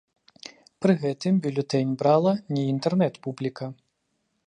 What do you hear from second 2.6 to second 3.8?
інтэрнэт-публіка.